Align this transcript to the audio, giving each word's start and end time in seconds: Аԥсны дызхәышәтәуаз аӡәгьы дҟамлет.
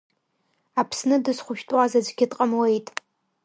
Аԥсны 0.79 1.15
дызхәышәтәуаз 1.23 1.93
аӡәгьы 1.99 2.25
дҟамлет. 2.31 2.87